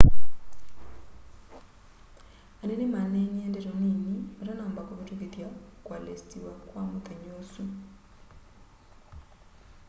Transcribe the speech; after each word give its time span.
anene 2.63 2.85
maneenie 2.95 3.45
ndeto 3.49 3.71
nini 3.81 4.11
matanamba 4.37 4.81
kĩvĩtũkĩtha 4.87 5.45
kualesitiwa 5.85 6.51
kwa 6.69 6.81
mũthenya 6.89 7.31
ũsu 7.41 7.63